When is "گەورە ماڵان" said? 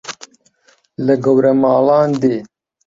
1.23-2.09